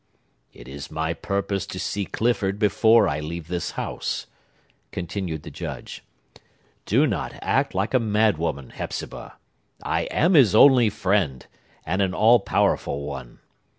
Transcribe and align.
"It 0.51 0.67
is 0.67 0.89
my 0.89 1.13
purpose 1.13 1.67
to 1.67 1.77
see 1.79 2.05
Clifford 2.05 2.57
before 2.57 3.07
I 3.07 3.19
leave 3.19 3.49
this 3.49 3.73
house," 3.77 4.25
continued 4.91 5.43
the 5.43 5.51
Judge. 5.51 6.03
"Do 6.87 7.05
not 7.05 7.33
act 7.43 7.75
like 7.75 7.93
a 7.93 7.99
madwoman, 7.99 8.71
Hepzibah! 8.71 9.37
I 9.83 10.01
am 10.05 10.33
his 10.33 10.55
only 10.55 10.89
friend, 10.89 11.45
and 11.85 12.01
an 12.01 12.15
all 12.15 12.39
powerful 12.39 13.03
one. 13.03 13.41